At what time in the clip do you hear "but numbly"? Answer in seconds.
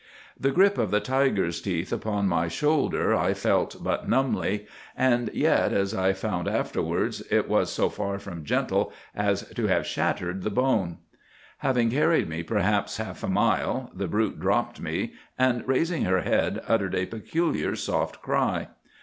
3.83-4.65